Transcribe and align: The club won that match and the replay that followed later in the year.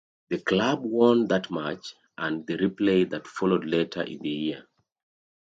The 0.29 0.39
club 0.39 0.81
won 0.83 1.27
that 1.27 1.51
match 1.51 1.93
and 2.17 2.47
the 2.47 2.57
replay 2.57 3.07
that 3.11 3.27
followed 3.27 3.65
later 3.65 4.01
in 4.01 4.17
the 4.17 4.29
year. 4.31 4.67